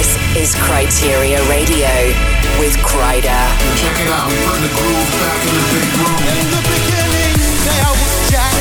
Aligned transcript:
This 0.00 0.16
is 0.34 0.54
Kryteria 0.54 1.44
Radio 1.52 1.92
with 2.56 2.72
Kryder. 2.80 3.44
Check 3.76 4.00
it 4.00 4.08
out, 4.08 4.32
bring 4.32 4.64
the 4.64 4.72
groove 4.72 5.10
back 5.20 5.44
in 5.44 5.52
the 5.52 5.64
big 5.76 5.92
room. 6.00 6.16
In 6.40 6.48
the 6.56 6.62
beginning, 6.72 7.36
there 7.68 7.92
was 8.00 8.14
Jack, 8.32 8.56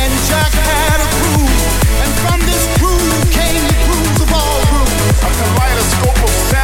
and 0.00 0.08
Jack 0.24 0.48
had 0.48 1.04
a 1.04 1.08
and 2.00 2.12
from 2.24 2.40
this 2.48 2.64
came 3.36 3.60
the 3.68 3.76
of 4.24 4.32
all 4.32 4.64
grooves. 4.72 4.88
A 5.20 5.28
kaleidoscope 5.44 6.24
of 6.24 6.32
sound, 6.48 6.61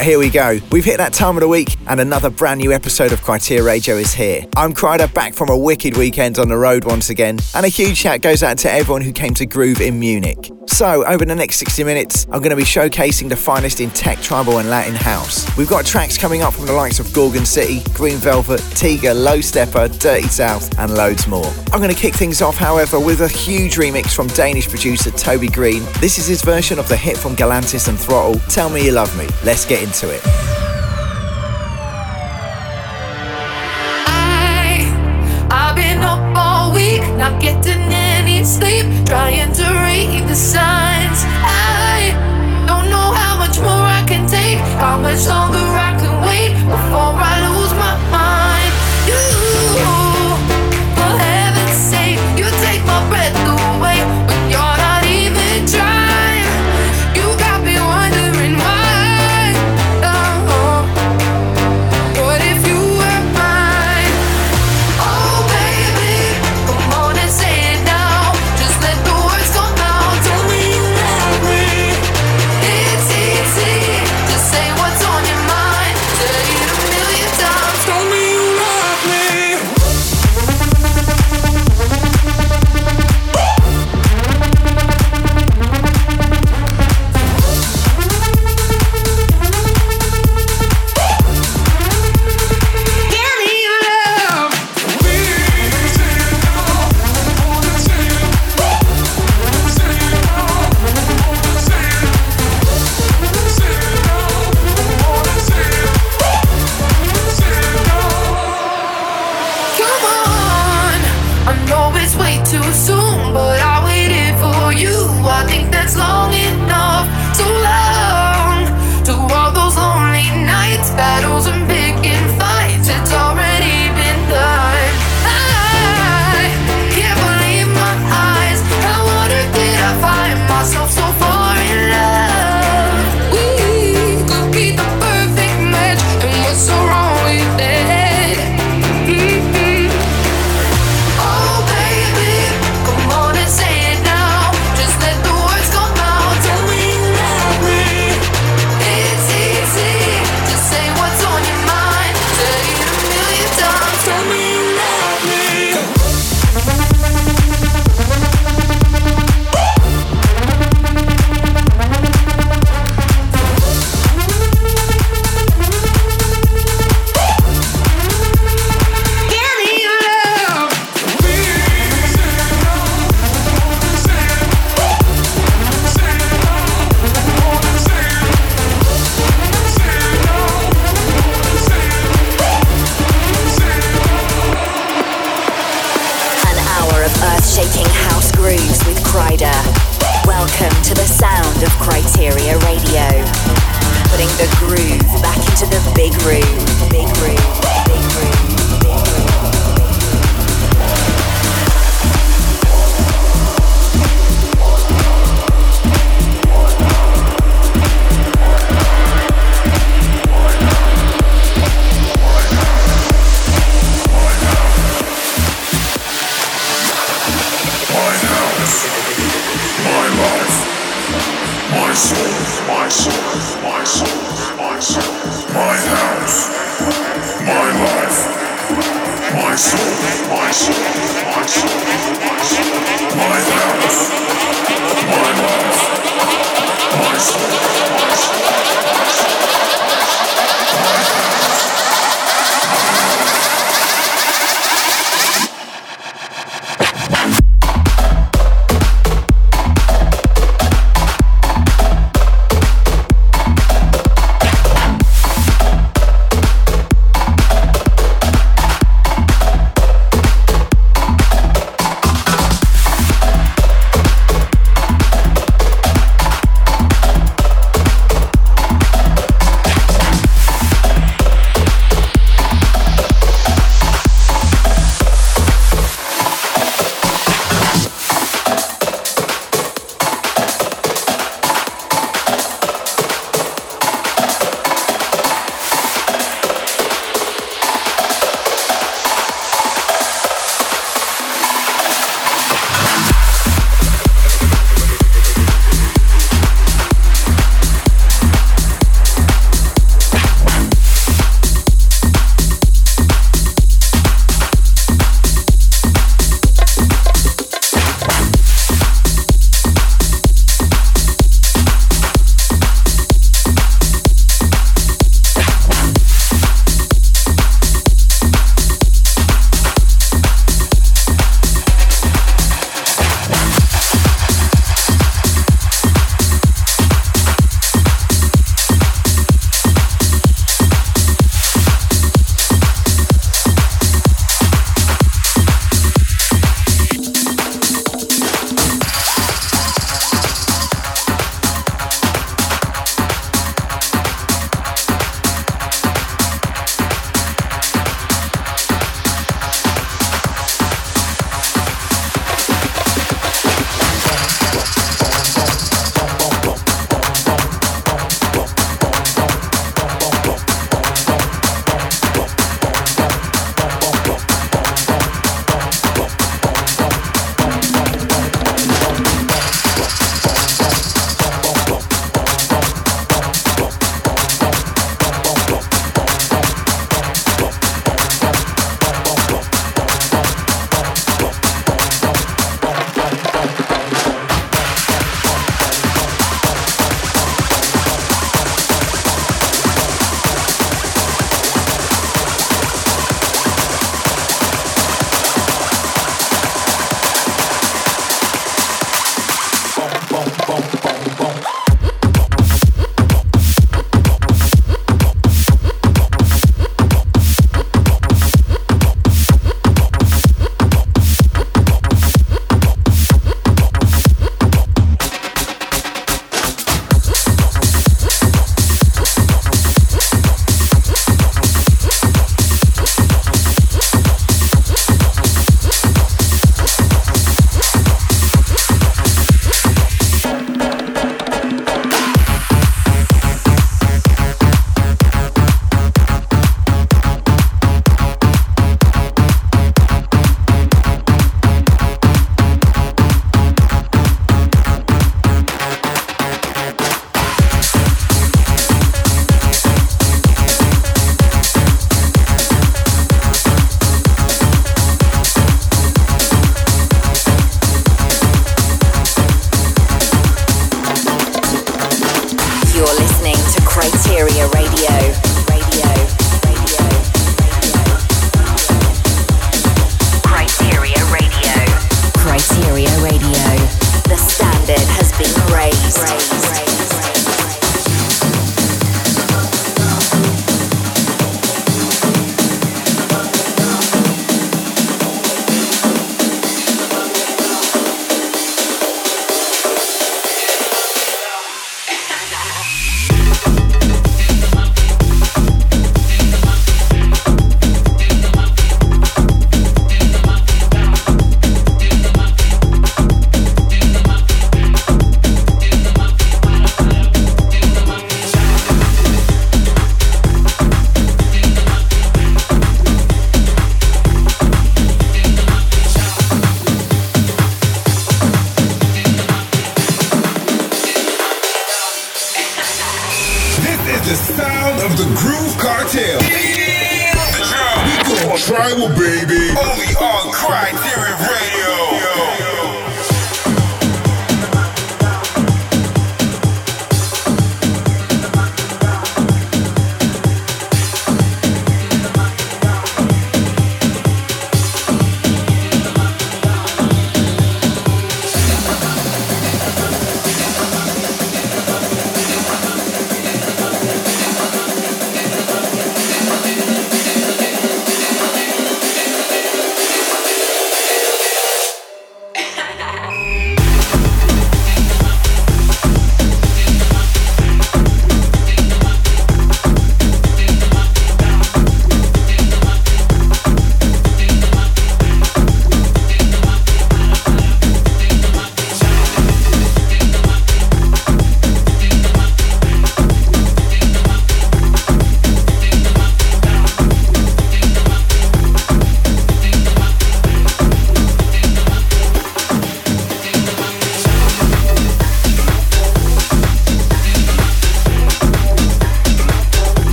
right, 0.00 0.06
here 0.06 0.18
we 0.18 0.30
go. 0.30 0.58
We've 0.72 0.84
hit 0.84 0.98
that 0.98 1.12
time 1.12 1.36
of 1.36 1.40
the 1.40 1.48
week, 1.48 1.76
and 1.86 2.00
another 2.00 2.30
brand 2.30 2.60
new 2.60 2.72
episode 2.72 3.12
of 3.12 3.20
Kryteria 3.20 3.64
Radio 3.64 3.96
is 3.96 4.14
here. 4.14 4.44
I'm 4.56 4.72
Kryder, 4.72 5.12
back 5.12 5.34
from 5.34 5.50
a 5.50 5.58
wicked 5.58 5.96
weekend 5.96 6.38
on 6.38 6.48
the 6.48 6.56
road 6.56 6.84
once 6.84 7.10
again, 7.10 7.38
and 7.54 7.66
a 7.66 7.68
huge 7.68 7.96
shout 7.98 8.22
goes 8.22 8.42
out 8.42 8.58
to 8.58 8.70
everyone 8.70 9.02
who 9.02 9.12
came 9.12 9.34
to 9.34 9.46
Groove 9.46 9.80
in 9.80 9.98
Munich. 10.00 10.59
So, 10.80 11.04
over 11.04 11.26
the 11.26 11.34
next 11.34 11.56
60 11.56 11.84
minutes, 11.84 12.24
I'm 12.32 12.40
going 12.40 12.48
to 12.52 12.56
be 12.56 12.62
showcasing 12.62 13.28
the 13.28 13.36
finest 13.36 13.80
in 13.80 13.90
tech, 13.90 14.18
tribal, 14.22 14.60
and 14.60 14.70
Latin 14.70 14.94
house. 14.94 15.44
We've 15.54 15.68
got 15.68 15.84
tracks 15.84 16.16
coming 16.16 16.40
up 16.40 16.54
from 16.54 16.64
the 16.64 16.72
likes 16.72 16.98
of 16.98 17.12
Gorgon 17.12 17.44
City, 17.44 17.82
Green 17.92 18.16
Velvet, 18.16 18.60
Tiga, 18.60 19.14
Low 19.14 19.40
Steppa, 19.40 20.00
Dirty 20.00 20.26
South, 20.28 20.78
and 20.78 20.94
loads 20.94 21.26
more. 21.26 21.44
I'm 21.74 21.82
going 21.82 21.94
to 21.94 22.00
kick 22.00 22.14
things 22.14 22.40
off, 22.40 22.56
however, 22.56 22.98
with 22.98 23.20
a 23.20 23.28
huge 23.28 23.74
remix 23.74 24.14
from 24.14 24.28
Danish 24.28 24.70
producer 24.70 25.10
Toby 25.10 25.48
Green. 25.48 25.82
This 26.00 26.16
is 26.16 26.26
his 26.26 26.40
version 26.40 26.78
of 26.78 26.88
the 26.88 26.96
hit 26.96 27.18
from 27.18 27.36
Galantis 27.36 27.86
and 27.86 28.00
Throttle, 28.00 28.40
Tell 28.48 28.70
Me 28.70 28.86
You 28.86 28.92
Love 28.92 29.14
Me. 29.18 29.28
Let's 29.44 29.66
get 29.66 29.82
into 29.82 30.08
it. 30.08 30.49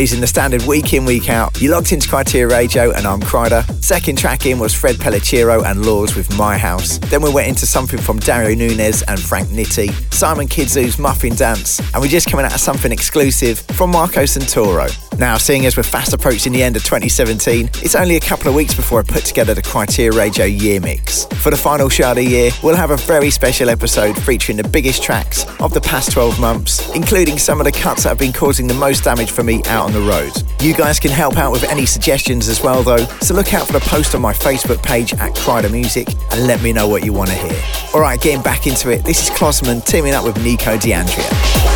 Raising 0.00 0.22
the 0.22 0.26
standard 0.26 0.62
week 0.62 0.94
in, 0.94 1.04
week 1.04 1.28
out. 1.28 1.60
You 1.60 1.72
logged 1.72 1.92
into 1.92 2.08
Kryteria 2.08 2.50
Radio 2.50 2.90
and 2.92 3.06
I'm 3.06 3.20
Kryder. 3.20 3.62
Second 3.84 4.16
track 4.16 4.46
in 4.46 4.58
was 4.58 4.72
Fred 4.72 4.96
Pellicero 4.96 5.62
and 5.62 5.84
Laws 5.84 6.16
with 6.16 6.38
My 6.38 6.56
House. 6.56 6.96
Then 7.10 7.20
we 7.20 7.30
went 7.30 7.48
into 7.48 7.66
something 7.66 8.00
from 8.00 8.18
Dario 8.18 8.56
Nunez 8.56 9.02
and 9.02 9.20
Frank 9.20 9.50
Nitti, 9.50 9.92
Simon 10.10 10.48
Kidzu's 10.48 10.98
Muffin 10.98 11.34
Dance, 11.34 11.80
and 11.92 12.00
we're 12.00 12.08
just 12.08 12.30
coming 12.30 12.46
out 12.46 12.54
of 12.54 12.60
something 12.60 12.92
exclusive 12.92 13.58
from 13.76 13.90
Marco 13.90 14.22
Santoro. 14.22 14.88
Now, 15.20 15.36
seeing 15.36 15.66
as 15.66 15.76
we're 15.76 15.82
fast 15.82 16.14
approaching 16.14 16.50
the 16.54 16.62
end 16.62 16.76
of 16.76 16.82
2017, 16.82 17.66
it's 17.82 17.94
only 17.94 18.16
a 18.16 18.20
couple 18.20 18.48
of 18.48 18.54
weeks 18.54 18.72
before 18.72 19.00
I 19.00 19.02
put 19.02 19.22
together 19.22 19.52
the 19.52 19.60
Kryteria 19.60 20.16
Radio 20.16 20.46
year 20.46 20.80
mix. 20.80 21.26
For 21.26 21.50
the 21.50 21.58
final 21.58 21.90
show 21.90 22.12
of 22.12 22.16
the 22.16 22.24
year, 22.24 22.50
we'll 22.62 22.74
have 22.74 22.90
a 22.90 22.96
very 22.96 23.28
special 23.28 23.68
episode 23.68 24.18
featuring 24.22 24.56
the 24.56 24.66
biggest 24.66 25.02
tracks 25.02 25.44
of 25.60 25.74
the 25.74 25.80
past 25.82 26.12
12 26.12 26.40
months, 26.40 26.90
including 26.94 27.36
some 27.36 27.60
of 27.60 27.66
the 27.66 27.70
cuts 27.72 28.04
that 28.04 28.08
have 28.08 28.18
been 28.18 28.32
causing 28.32 28.66
the 28.66 28.72
most 28.72 29.04
damage 29.04 29.30
for 29.30 29.42
me 29.42 29.60
out 29.66 29.84
on 29.84 29.92
the 29.92 30.00
road. 30.00 30.32
You 30.62 30.72
guys 30.72 30.98
can 30.98 31.10
help 31.10 31.36
out 31.36 31.52
with 31.52 31.64
any 31.64 31.84
suggestions 31.84 32.48
as 32.48 32.62
well, 32.62 32.82
though, 32.82 33.04
so 33.20 33.34
look 33.34 33.52
out 33.52 33.66
for 33.66 33.74
the 33.74 33.80
post 33.80 34.14
on 34.14 34.22
my 34.22 34.32
Facebook 34.32 34.82
page 34.82 35.12
at 35.12 35.34
Kryder 35.34 35.70
Music 35.70 36.08
and 36.32 36.46
let 36.46 36.62
me 36.62 36.72
know 36.72 36.88
what 36.88 37.04
you 37.04 37.12
want 37.12 37.28
to 37.28 37.36
hear. 37.36 37.62
Alright, 37.92 38.22
getting 38.22 38.40
back 38.40 38.66
into 38.66 38.90
it, 38.90 39.04
this 39.04 39.22
is 39.22 39.28
Klossman 39.28 39.84
teaming 39.84 40.14
up 40.14 40.24
with 40.24 40.42
Nico 40.42 40.78
D'Andrea. 40.78 41.69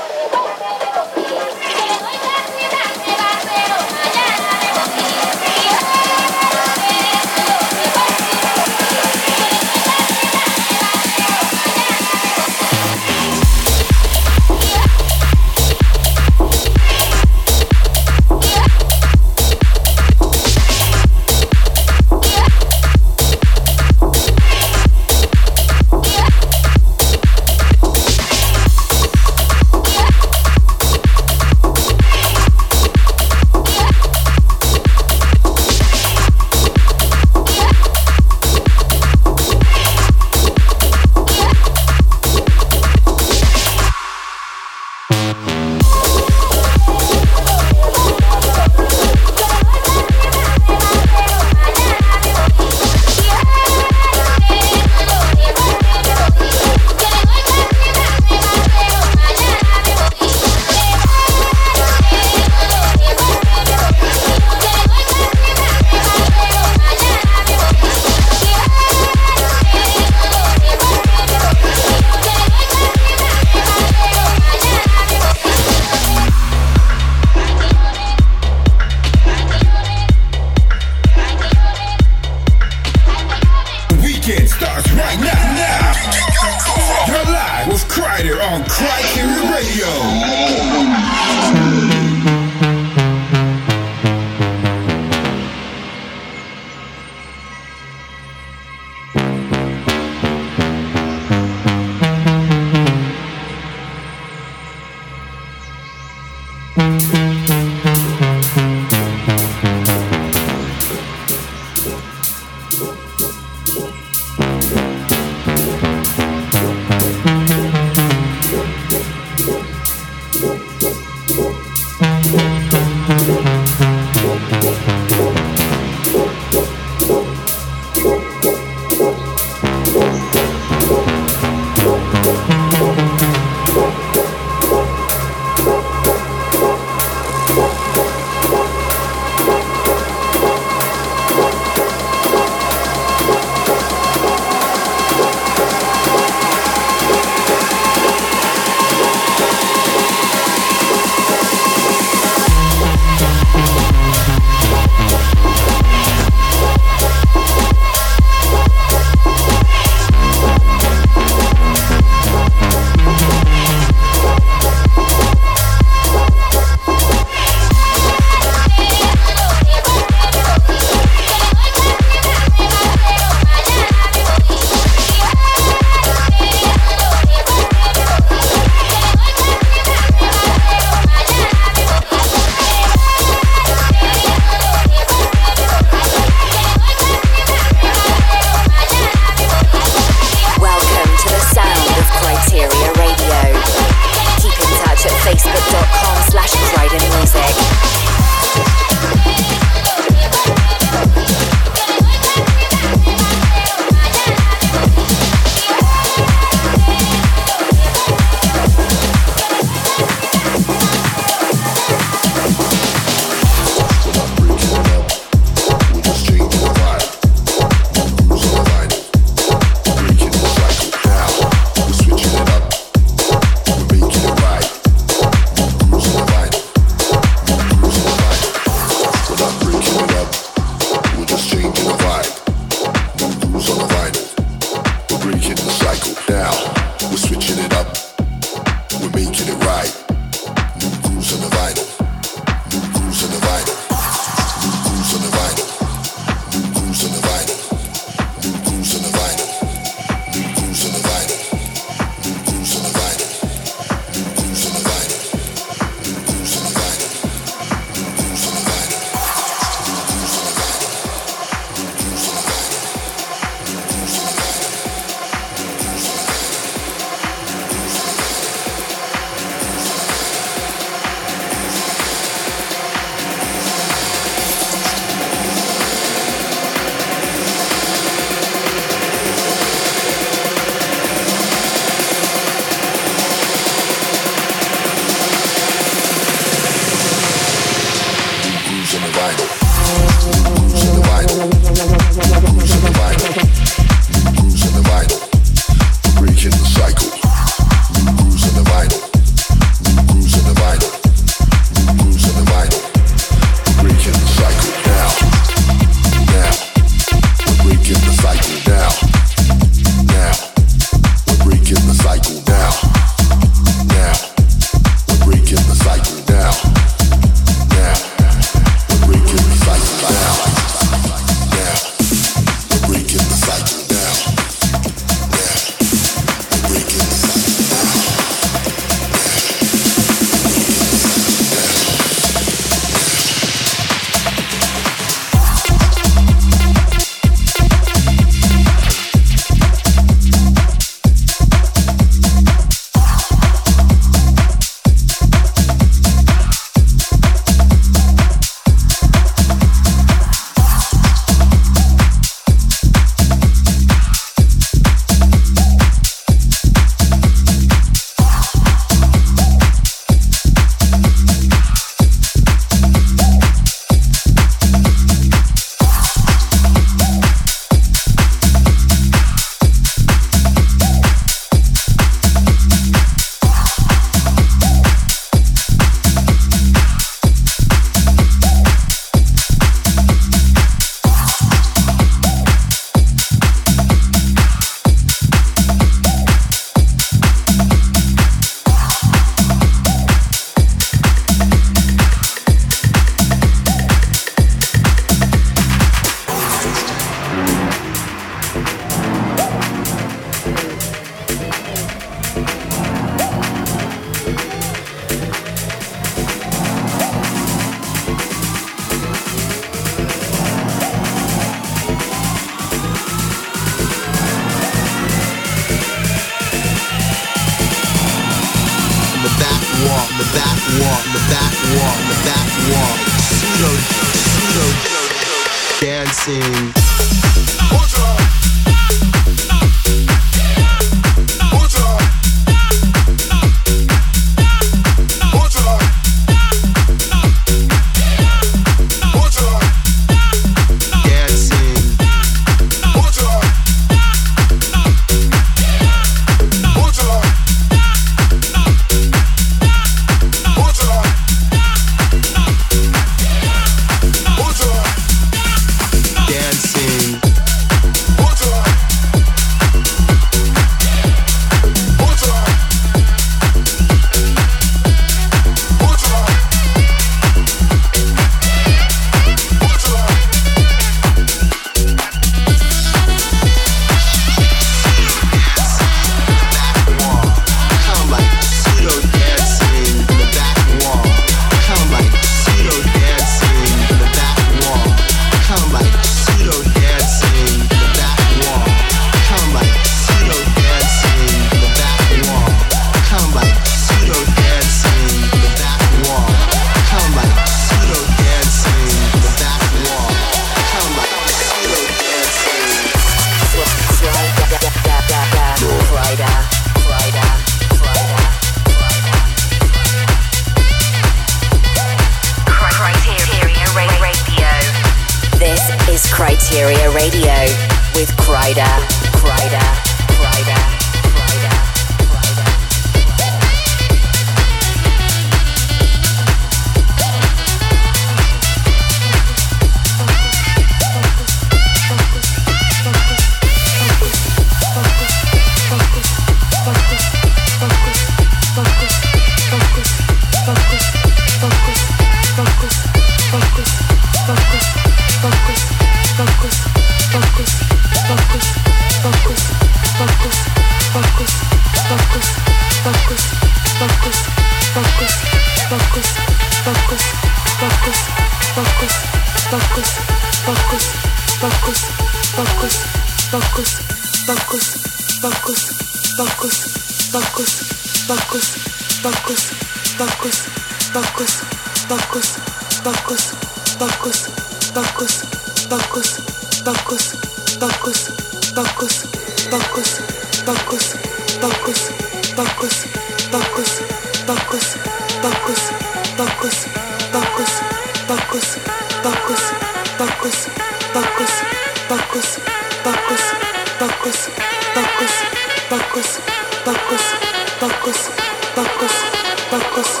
focus 599.50 600.00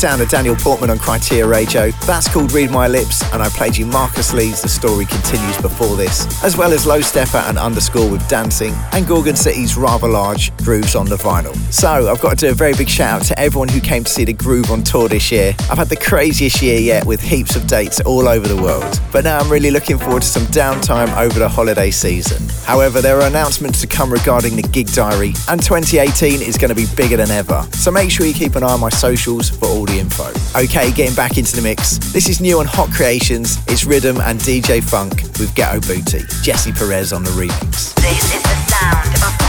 sound 0.00 0.22
of 0.22 0.30
Daniel 0.30 0.56
Portman 0.56 0.88
on 0.88 0.96
Kryteria 0.96 1.46
Radio. 1.46 1.90
That's 2.06 2.26
called 2.26 2.52
Read 2.52 2.70
My 2.70 2.88
Lips, 2.88 3.22
and 3.34 3.42
I 3.42 3.50
played 3.50 3.76
you 3.76 3.84
Marcus 3.84 4.32
Lee's 4.32 4.62
The 4.62 4.68
Story 4.68 5.04
Continues 5.04 5.60
before 5.60 5.94
this, 5.94 6.42
as 6.42 6.56
well 6.56 6.72
as 6.72 6.86
Low 6.86 7.00
Steppa 7.00 7.46
and 7.50 7.58
Underscore 7.58 8.10
with 8.10 8.26
Dancing, 8.26 8.74
and 8.92 9.06
Gorgon 9.06 9.36
City's 9.36 9.76
Rather 9.76 10.08
Large 10.08 10.56
Grooves 10.64 10.96
on 10.96 11.04
the 11.04 11.16
Vinyl. 11.16 11.54
So 11.70 12.10
I've 12.10 12.20
got 12.22 12.38
to 12.38 12.46
do 12.46 12.50
a 12.50 12.54
very 12.54 12.72
big 12.72 12.88
shout 12.88 13.10
out 13.10 13.22
to 13.24 13.38
everyone 13.38 13.68
who 13.68 13.80
came 13.80 14.02
to 14.04 14.10
see 14.10 14.24
the 14.24 14.32
Groove 14.32 14.70
on 14.70 14.82
tour 14.82 15.06
this 15.06 15.30
year. 15.30 15.54
I've 15.70 15.76
had 15.76 15.90
the 15.90 15.96
craziest 15.96 16.62
year 16.62 16.80
yet 16.80 17.04
with 17.04 17.20
heaps 17.20 17.54
of 17.54 17.66
dates 17.66 18.00
all 18.00 18.26
over 18.26 18.48
the 18.48 18.56
world, 18.56 18.98
but 19.12 19.24
now 19.24 19.38
I'm 19.38 19.50
really 19.50 19.70
looking 19.70 19.98
forward 19.98 20.22
to 20.22 20.28
some 20.28 20.44
downtime 20.44 21.14
over 21.18 21.38
the 21.38 21.48
holiday 21.48 21.90
season. 21.90 22.48
However, 22.64 23.02
there 23.02 23.20
are 23.20 23.26
announcements 23.26 23.82
to 23.82 23.86
come 23.86 24.10
regarding 24.10 24.56
the 24.56 24.62
gig 24.62 24.90
diary, 24.94 25.34
and 25.50 25.62
2018 25.62 26.40
is 26.40 26.56
going 26.56 26.70
to 26.70 26.74
be 26.74 26.86
bigger 26.96 27.18
than 27.18 27.30
ever. 27.30 27.66
So 27.72 27.90
make 27.90 28.10
sure 28.10 28.24
you 28.24 28.32
keep 28.32 28.54
an 28.54 28.62
eye 28.62 28.72
on 28.72 28.80
my 28.80 28.88
socials 28.88 29.50
for 29.50 29.66
all 29.66 29.89
the 29.90 29.98
info. 29.98 30.28
Okay, 30.58 30.92
getting 30.92 31.14
back 31.14 31.38
into 31.38 31.56
the 31.56 31.62
mix. 31.62 31.98
This 32.12 32.28
is 32.28 32.40
new 32.40 32.60
on 32.60 32.66
Hot 32.66 32.90
Creations. 32.90 33.58
It's 33.66 33.84
Rhythm 33.84 34.20
and 34.20 34.38
DJ 34.40 34.82
Funk 34.82 35.22
with 35.38 35.54
Ghetto 35.54 35.80
Booty. 35.80 36.24
Jesse 36.42 36.72
Perez 36.72 37.12
on 37.12 37.24
the 37.24 37.30
remix. 37.30 37.94
This 37.94 38.34
is 38.34 38.42
the 38.42 38.56
sound 38.70 39.14
of 39.14 39.40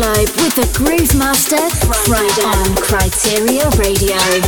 globe 0.00 0.30
with 0.38 0.54
the 0.54 0.78
Groove 0.78 1.12
Master 1.18 1.58
Friday 2.06 2.44
on 2.44 2.76
Kryteria 2.86 3.66
Radio. 3.78 4.47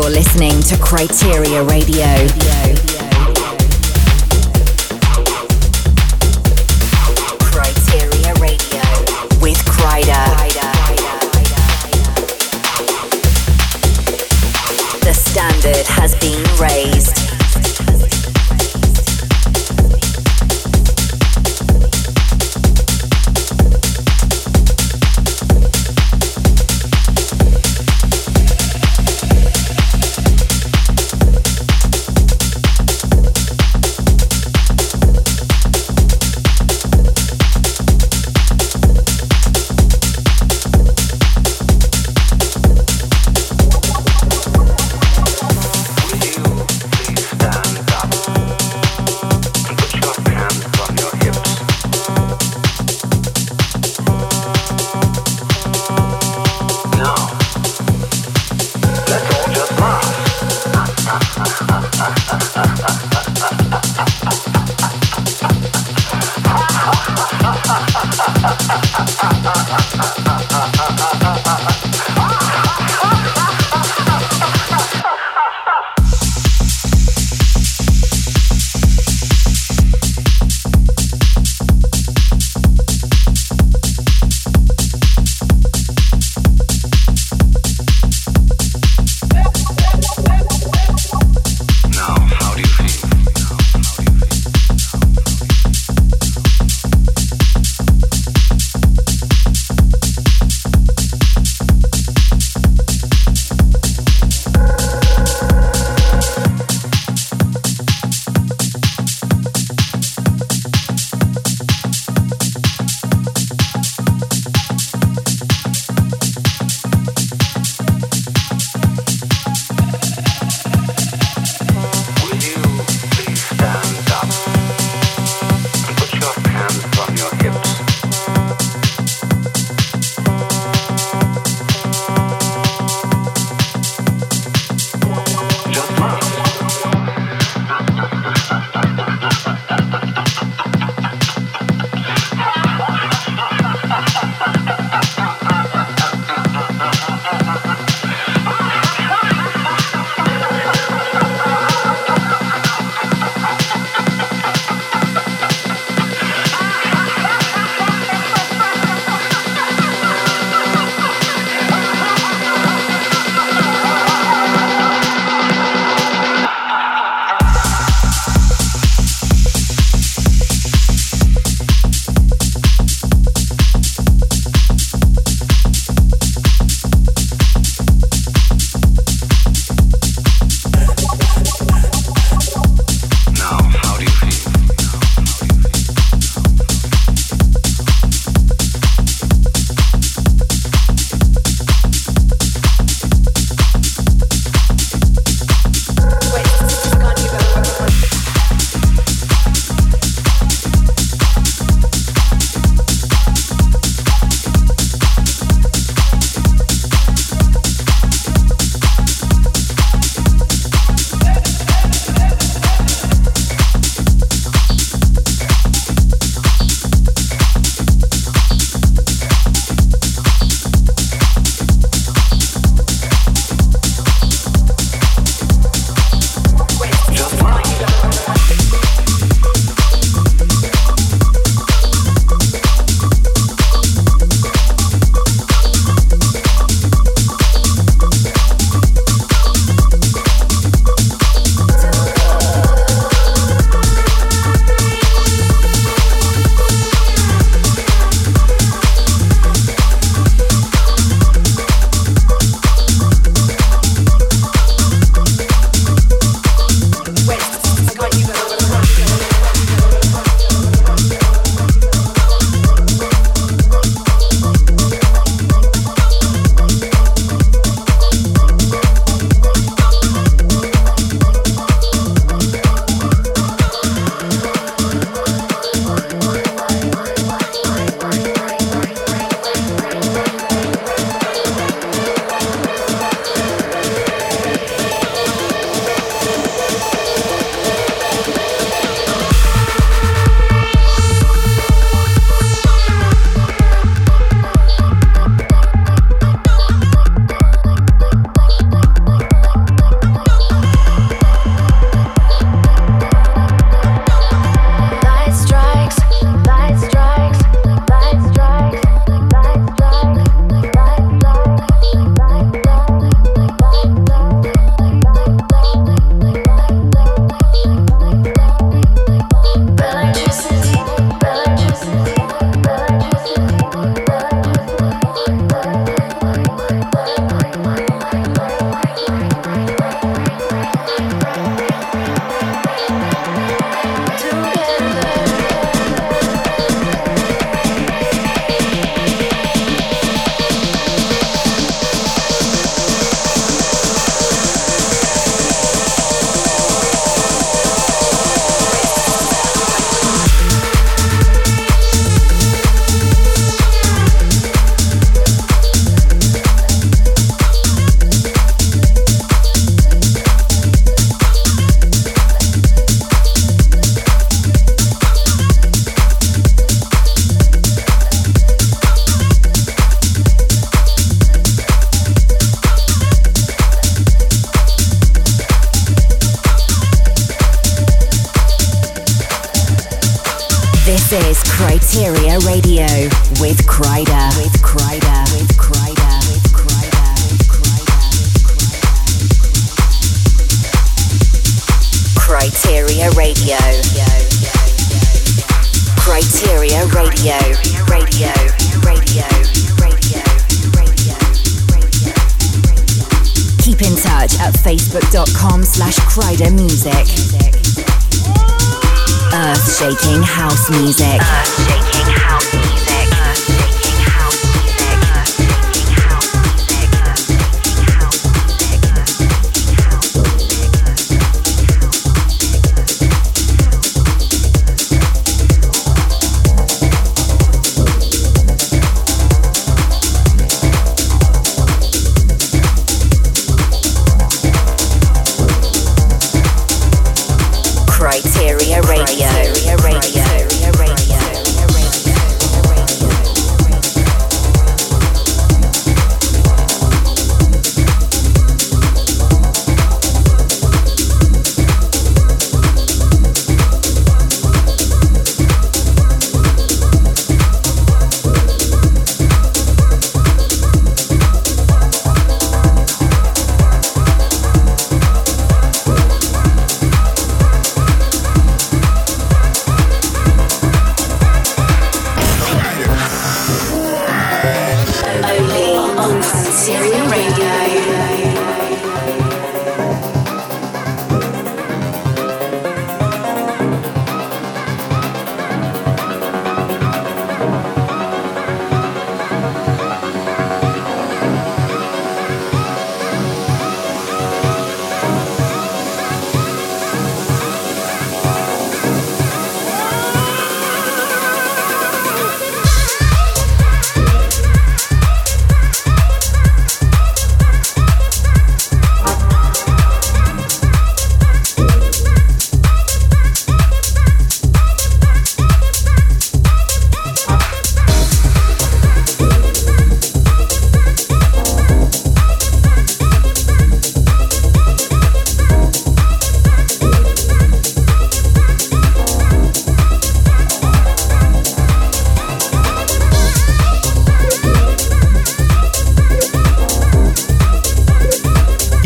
You're 0.00 0.10
listening 0.10 0.62
to 0.62 0.76
Kryteria 0.76 1.68
Radio. 1.68 2.06
Kryteria 7.42 8.32
Radio 8.38 8.84
with 9.42 9.58
The 15.02 15.12
standard 15.12 15.86
has 15.88 16.14
been 16.20 16.37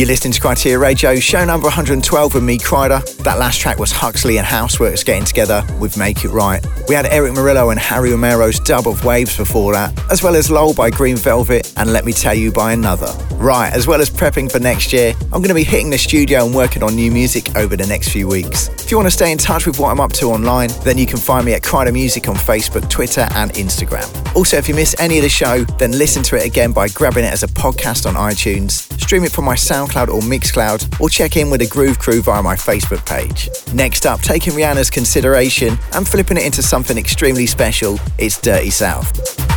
You're 0.03 0.09
listening 0.09 0.33
to 0.33 0.41
Kryteria 0.41 0.81
Radio, 0.81 1.15
show 1.15 1.45
number 1.45 1.67
112 1.67 2.35
with 2.35 2.43
me, 2.43 2.59
Kryder. 2.59 3.07
That 3.19 3.39
last 3.39 3.61
track 3.61 3.79
was 3.79 3.93
Huxley 3.93 4.37
and 4.37 4.45
Houseworks 4.45 5.05
getting 5.05 5.25
together 5.25 5.65
with 5.79 5.97
Make 5.97 6.25
It 6.25 6.31
Right. 6.31 6.61
We 6.89 6.97
had 6.97 7.07
Erick 7.07 7.35
Morillo 7.35 7.71
and 7.71 7.79
Harry 7.79 8.11
Romero's 8.11 8.59
dub 8.59 8.89
of 8.89 9.05
Waves 9.05 9.37
before 9.37 9.73
that, 9.75 9.97
as 10.11 10.21
well 10.21 10.35
as 10.35 10.51
Lowell 10.51 10.75
by 10.75 10.91
Green 10.91 11.17
Velvet 11.17 11.73
and 11.77 11.93
Let 11.93 12.05
Me 12.05 12.13
Tell 12.13 12.35
You 12.35 12.51
by 12.51 12.73
Another. 12.73 13.15
Right, 13.35 13.73
as 13.73 13.87
well 13.87 14.01
as 14.01 14.11
prepping 14.11 14.51
for 14.51 14.59
next 14.59 14.93
year, 14.93 15.15
I'm 15.27 15.41
going 15.41 15.51
to 15.51 15.55
be 15.55 15.63
hitting 15.63 15.91
the 15.91 15.99
studio 15.99 16.45
and 16.45 16.53
working 16.53 16.83
on 16.83 16.97
new 16.97 17.13
music 17.13 17.55
over 17.55 17.77
the 17.77 17.87
next 17.87 18.09
few 18.09 18.27
weeks. 18.27 18.82
If 18.93 18.95
you 18.95 18.99
want 18.99 19.07
to 19.07 19.17
stay 19.17 19.33
in 19.33 19.39
touch 19.39 19.67
with 19.67 19.79
what 19.79 19.89
I'm 19.89 20.01
up 20.01 20.13
to 20.13 20.27
online, 20.27 20.69
then 20.85 20.99
you 20.99 21.07
can 21.07 21.17
find 21.17 21.47
me 21.47 21.55
at 21.55 21.63
Kryder 21.63 21.95
Music 21.95 22.29
on 22.29 22.35
Facebook, 22.35 22.91
Twitter, 22.91 23.27
and 23.35 23.51
Instagram. 23.53 24.07
Also, 24.37 24.59
if 24.59 24.69
you 24.69 24.75
miss 24.75 24.95
any 25.01 25.17
of 25.17 25.23
the 25.23 25.31
show, 25.31 25.65
then 25.79 25.93
listen 25.93 26.23
to 26.25 26.37
it 26.37 26.45
again 26.45 26.73
by 26.73 26.89
grabbing 26.89 27.25
it 27.25 27.33
as 27.33 27.43
a 27.43 27.47
podcast 27.47 28.05
on 28.05 28.17
iTunes, 28.17 28.83
stream 29.01 29.25
it 29.25 29.33
from 29.33 29.47
my 29.47 29.55
SoundCloud 29.55 30.09
or 30.09 30.21
Mixcloud, 30.21 31.01
or 31.01 31.09
check 31.09 31.39
in 31.39 31.49
with 31.49 31.61
the 31.61 31.69
Groove 31.69 31.99
Crew 31.99 32.21
via 32.21 32.43
my 32.43 32.55
Facebook 32.55 33.07
page. 33.07 33.49
Next 33.73 34.05
up, 34.05 34.21
taking 34.21 34.53
Rihanna's 34.53 34.91
consideration 34.91 35.79
and 35.95 36.07
flipping 36.07 36.37
it 36.37 36.45
into 36.45 36.63
something 36.63 36.99
extremely 36.99 37.47
special, 37.47 37.99
it's 38.19 38.39
Dirty 38.43 38.69
South. 38.69 39.52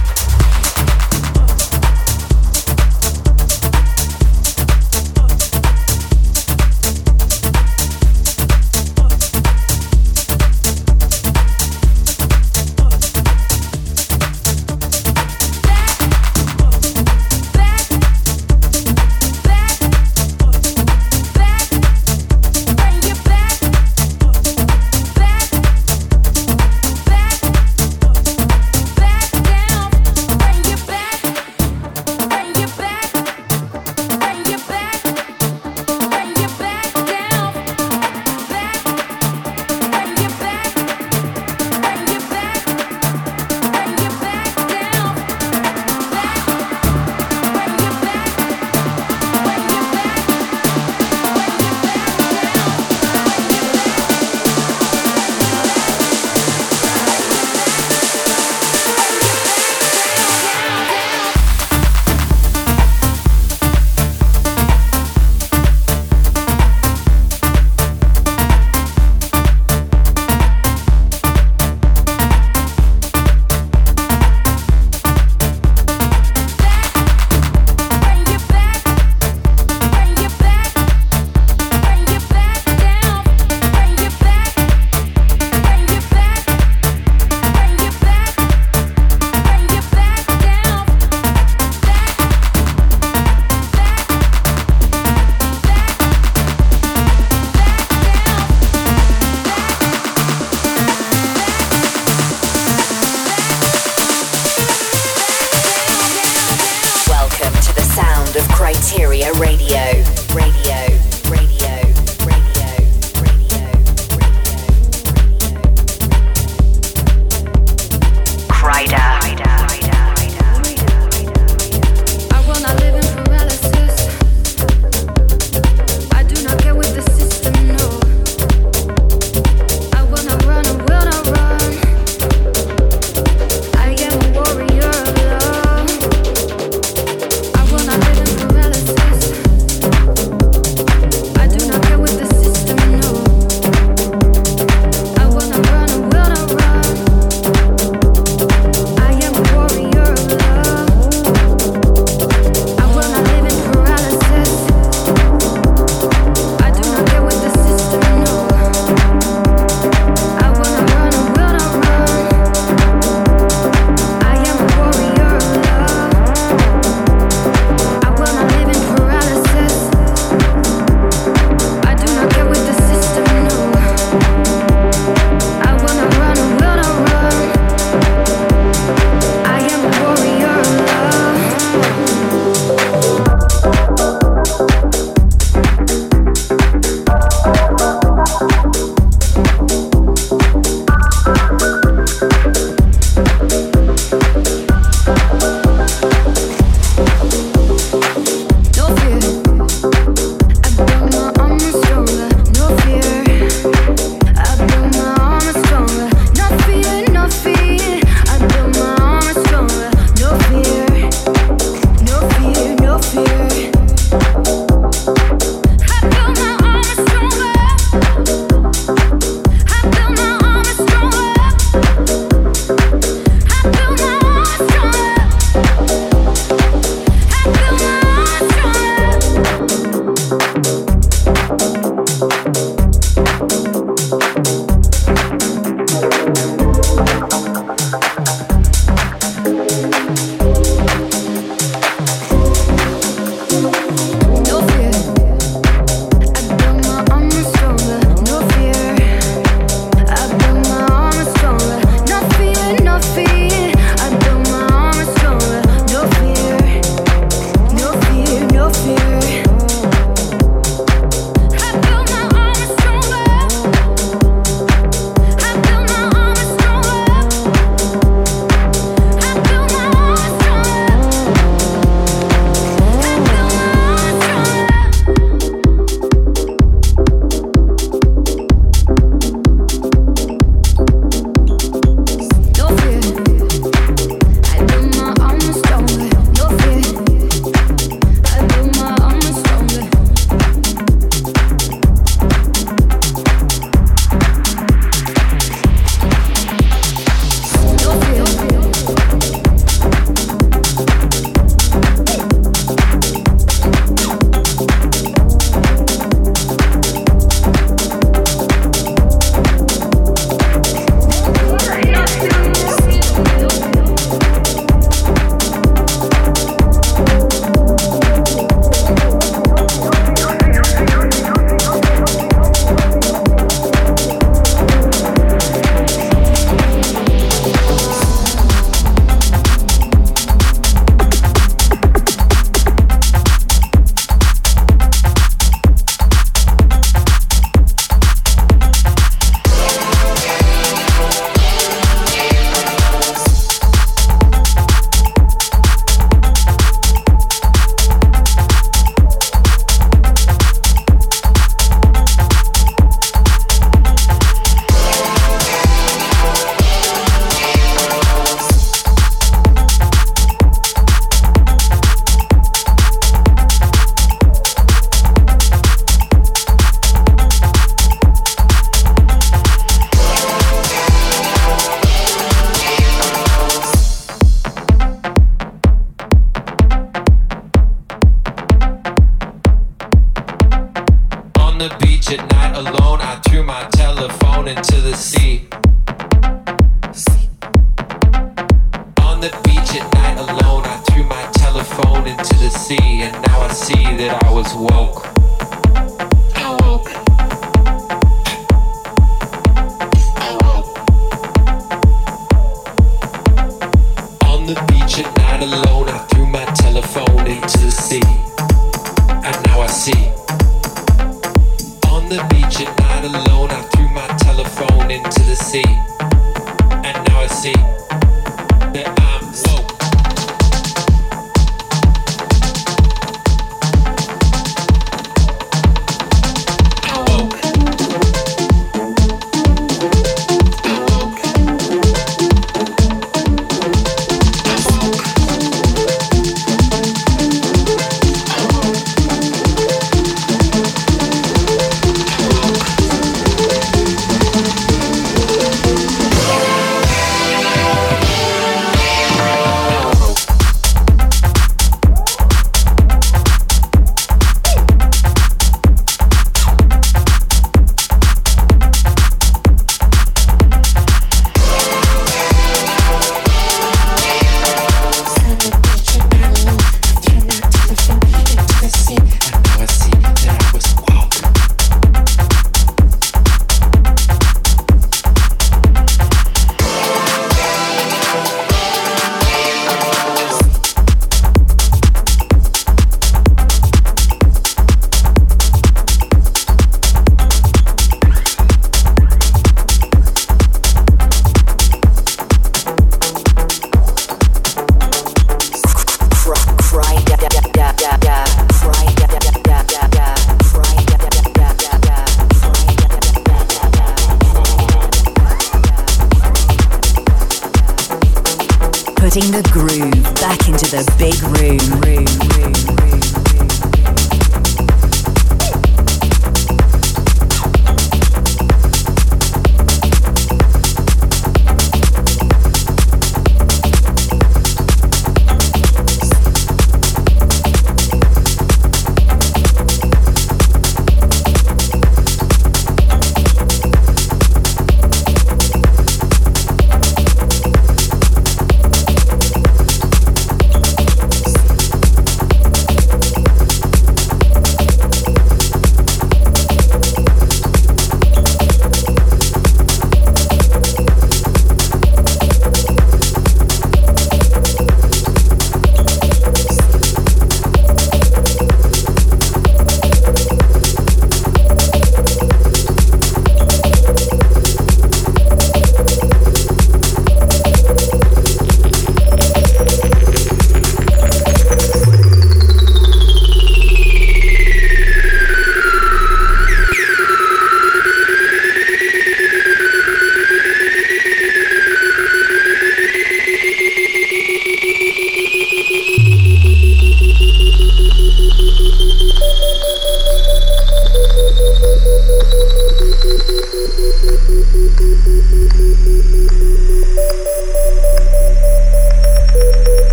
Radio. 109.24 110.04
Radio. 110.34 110.75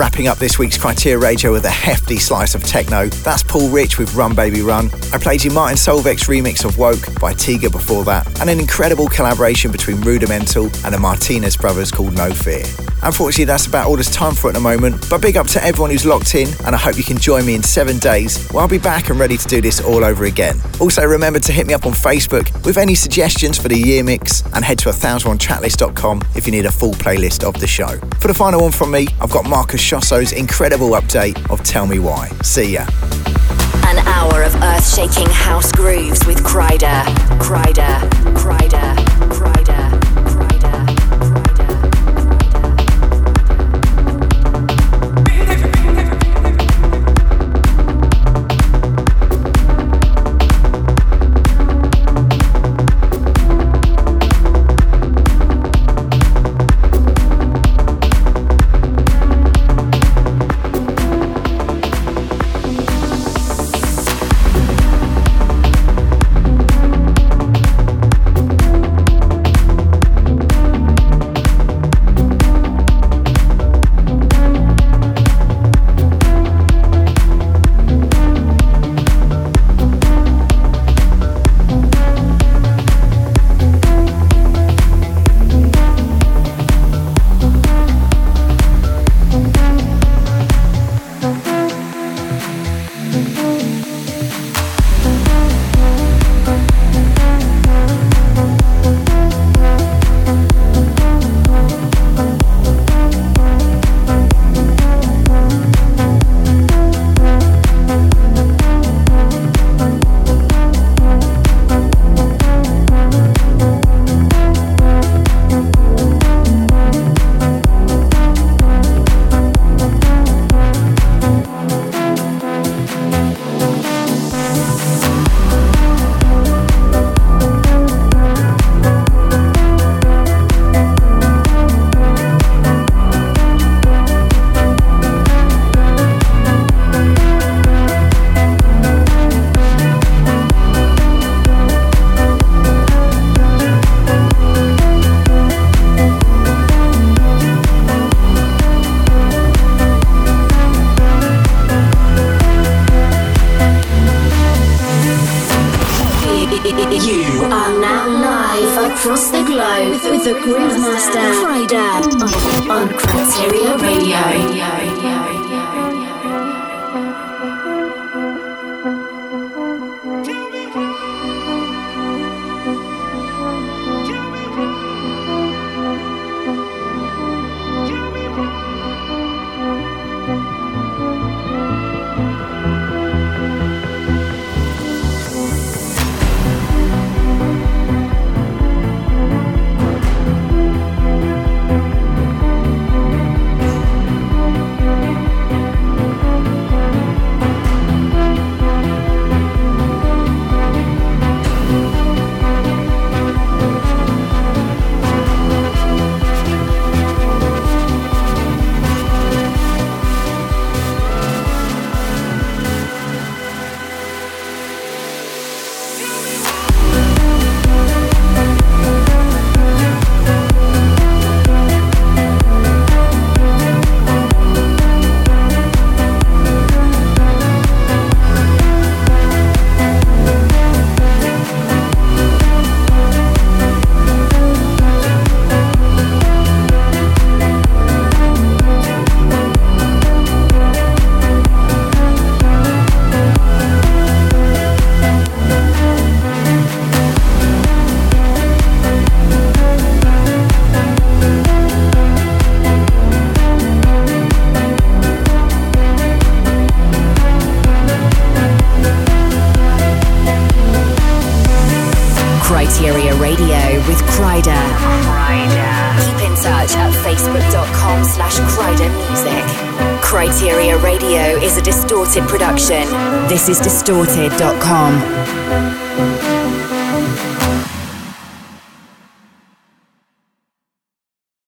Wrapping 0.00 0.28
up 0.28 0.38
this 0.38 0.58
week's 0.58 0.78
Kryteria 0.78 1.20
Radio 1.20 1.52
with 1.52 1.66
a 1.66 1.70
hefty 1.70 2.16
slice 2.16 2.54
of 2.54 2.64
techno. 2.64 3.08
That's 3.08 3.42
Paul 3.42 3.68
Rich 3.68 3.98
with 3.98 4.14
Run 4.14 4.34
Baby 4.34 4.62
Run. 4.62 4.90
I 5.12 5.18
played 5.18 5.44
you 5.44 5.50
Martin 5.50 5.76
Solveig's 5.76 6.26
remix 6.26 6.64
of 6.64 6.78
Woke 6.78 7.20
by 7.20 7.34
Tiga 7.34 7.70
before 7.70 8.02
that, 8.04 8.26
and 8.40 8.48
an 8.48 8.60
incredible 8.60 9.08
collaboration 9.08 9.70
between 9.70 10.00
Rudimental 10.00 10.70
and 10.86 10.94
the 10.94 10.98
Martinez 10.98 11.54
brothers 11.54 11.90
called 11.90 12.14
No 12.14 12.32
Fear. 12.32 12.89
Unfortunately, 13.02 13.44
that's 13.44 13.66
about 13.66 13.86
all 13.86 13.94
there's 13.96 14.10
time 14.10 14.34
for 14.34 14.48
at 14.48 14.54
the 14.54 14.60
moment, 14.60 15.06
but 15.08 15.20
big 15.22 15.36
up 15.36 15.46
to 15.48 15.64
everyone 15.64 15.90
who's 15.90 16.04
locked 16.04 16.34
in, 16.34 16.48
and 16.66 16.74
I 16.74 16.78
hope 16.78 16.96
you 16.96 17.04
can 17.04 17.18
join 17.18 17.46
me 17.46 17.54
in 17.54 17.62
seven 17.62 17.98
days 17.98 18.46
where 18.50 18.62
I'll 18.62 18.68
be 18.68 18.78
back 18.78 19.10
and 19.10 19.18
ready 19.18 19.36
to 19.36 19.48
do 19.48 19.60
this 19.60 19.80
all 19.80 20.04
over 20.04 20.24
again. 20.24 20.60
Also, 20.80 21.04
remember 21.04 21.38
to 21.40 21.52
hit 21.52 21.66
me 21.66 21.74
up 21.74 21.86
on 21.86 21.92
Facebook 21.92 22.64
with 22.64 22.76
any 22.76 22.94
suggestions 22.94 23.58
for 23.58 23.68
the 23.68 23.78
year 23.78 24.04
mix, 24.04 24.42
and 24.54 24.64
head 24.64 24.78
to 24.80 24.88
1001tracklists.com 24.90 26.22
if 26.34 26.46
you 26.46 26.52
need 26.52 26.66
a 26.66 26.72
full 26.72 26.92
playlist 26.92 27.44
of 27.44 27.58
the 27.60 27.66
show. 27.66 27.96
For 28.20 28.28
the 28.28 28.34
final 28.34 28.60
one 28.62 28.72
from 28.72 28.90
me, 28.90 29.06
I've 29.20 29.30
got 29.30 29.48
Marcus 29.48 29.80
Schössow's 29.80 30.32
incredible 30.32 30.90
update 30.90 31.50
of 31.50 31.62
Tell 31.62 31.86
Me 31.86 31.98
Why. 31.98 32.28
See 32.42 32.74
ya. 32.74 32.86
An 33.86 33.98
hour 34.06 34.42
of 34.42 34.54
earth 34.62 34.94
shaking 34.94 35.28
house 35.30 35.72
grooves 35.72 36.24
with. 36.26 36.44
Kryder. 36.44 37.04
Kryder. 37.38 38.00
Kryder. 38.34 39.09